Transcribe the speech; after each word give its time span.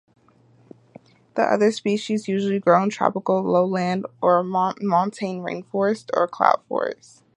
The 1.35 1.43
other 1.43 1.71
species 1.71 2.27
usually 2.27 2.59
grow 2.59 2.81
in 2.81 2.89
tropical 2.89 3.43
lowland 3.43 4.07
or 4.19 4.43
montane 4.43 5.41
rainforests 5.43 6.09
or 6.15 6.27
cloud 6.27 6.63
forests. 6.67 7.21